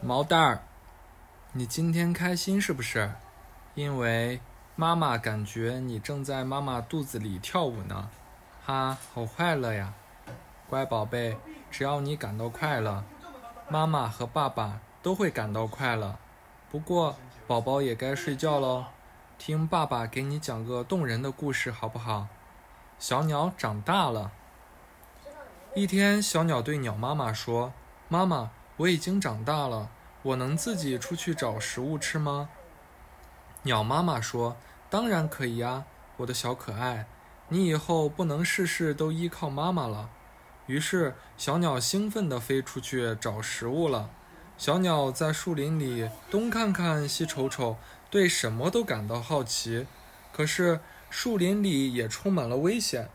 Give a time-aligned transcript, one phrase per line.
[0.00, 0.62] 毛蛋儿，
[1.52, 3.10] 你今天开心是不是？
[3.74, 4.40] 因为
[4.76, 8.08] 妈妈感觉你正在妈妈肚子里跳舞呢，
[8.64, 9.94] 哈，好快乐呀！
[10.68, 11.36] 乖宝贝，
[11.70, 13.04] 只要你感到快乐，
[13.68, 16.16] 妈妈和爸爸都会感到快乐。
[16.70, 17.16] 不过，
[17.46, 18.86] 宝宝也该睡觉喽，
[19.38, 22.26] 听爸爸给你讲个动人的故事好不好？
[22.98, 24.32] 小鸟长大了。
[25.74, 27.72] 一天，小鸟对鸟妈妈说
[28.08, 29.90] ：“妈妈，我已经长大了，
[30.22, 32.48] 我能自己出去找食物吃吗？”
[33.62, 34.56] 鸟妈妈说
[34.90, 35.84] ：“当然可以呀，
[36.18, 37.06] 我的小可爱，
[37.48, 40.10] 你以后不能事事都依靠妈妈了。”
[40.66, 44.10] 于是，小鸟兴奋地飞出去找食物了。
[44.56, 47.76] 小鸟在树林里东看看西瞅瞅，
[48.10, 49.86] 对什么都感到好奇。
[50.32, 50.80] 可是，
[51.10, 53.08] 树林里也充满了危险，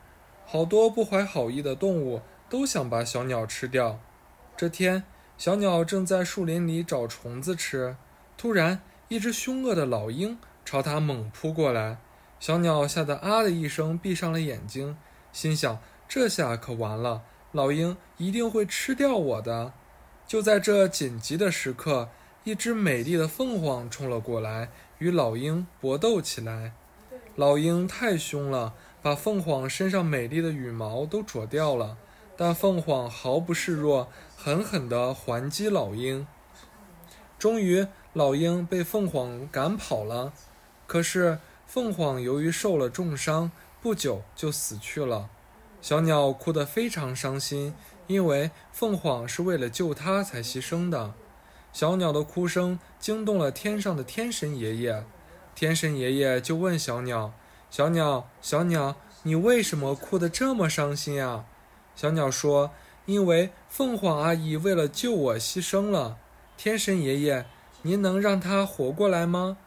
[0.46, 2.22] 好多不怀好意的动物。
[2.50, 4.00] 都想把小鸟吃掉。
[4.58, 5.04] 这天，
[5.40, 7.96] 小鸟正在树林里找虫子吃，
[8.38, 11.98] 突然，一只凶恶的老鹰朝它猛扑过来。
[12.42, 14.98] 小鸟吓得啊的一声，闭上了眼睛，
[15.32, 17.22] 心想：这下可完了，
[17.54, 19.72] 老鹰一定会吃掉我的。
[20.28, 22.10] 就在这紧急的时刻，
[22.44, 26.74] 一只美丽的凤凰冲了过来，与老鹰搏斗起来。
[27.38, 31.98] 老鹰太凶了，把凤凰身上美丽的羽毛都啄掉了。
[32.42, 36.26] 但凤凰毫不示弱，狠狠地还击老鹰。
[37.38, 40.32] 终于，老鹰被凤凰赶跑了。
[40.88, 45.30] 可是，凤凰由于受了重伤，不久就死去了。
[45.82, 47.74] 小鸟哭得非常伤心，
[48.08, 51.14] 因为凤凰是为了救它才牺牲的。
[51.74, 55.04] 小鸟的哭声惊动了天上的天神爷爷，
[55.54, 57.34] 天神爷爷就问小鸟
[57.70, 61.44] ：“小鸟，小鸟，你为什么哭得这么伤心呀？”
[62.00, 62.72] 小鸟说
[63.08, 66.16] ：“因为凤凰阿姨为了救我牺牲了。
[66.56, 67.46] 天神爷爷，
[67.82, 69.58] 您能让她活过来吗？”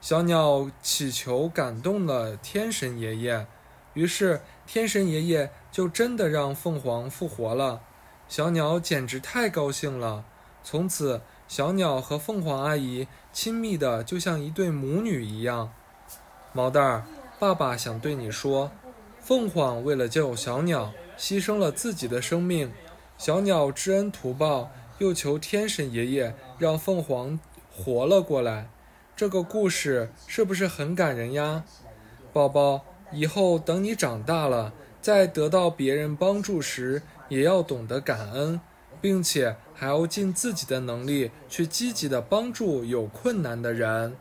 [0.00, 3.46] 小鸟祈求感动了天神爷爷，
[3.92, 7.82] 于是天神爷爷就真的让凤凰复活了。
[8.26, 10.24] 小鸟简直太高兴了。
[10.64, 15.70] 从此，小鸟和凤凰阿姨亲密的就像一对母女一样。
[16.54, 17.04] 毛蛋儿，
[17.38, 18.70] 爸爸想对你说，
[19.26, 20.92] 凤凰为了救小鸟。
[21.18, 22.70] 牺牲了自己的生命，
[23.18, 27.40] 小鸟知恩图报，又求天神爷爷让凤凰
[27.74, 28.68] 活了过来。
[29.16, 31.64] 这个故事是不是很感人呀，
[32.32, 32.84] 宝宝？
[33.10, 38.60] 以后等你长大了，在得到别人帮助时，也要懂得感恩，
[39.00, 44.16] 并且还要尽自己的能力去积极的帮助有困难的人。